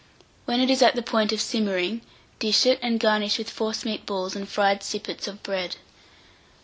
When 0.45 0.59
it 0.59 0.71
is 0.71 0.81
at 0.81 0.95
the 0.95 1.03
point 1.03 1.31
of 1.31 1.39
simmering, 1.39 2.01
dish 2.39 2.65
it, 2.65 2.79
and 2.81 2.99
garnish 2.99 3.37
with 3.37 3.51
forcemeat 3.51 4.07
balls 4.07 4.35
and 4.35 4.49
fried 4.49 4.81
sippets 4.81 5.27
of 5.27 5.43
bread. 5.43 5.75